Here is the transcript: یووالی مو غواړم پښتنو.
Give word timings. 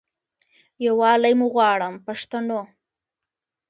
یووالی 0.85 1.33
مو 1.39 1.47
غواړم 1.53 1.95
پښتنو. 2.05 2.61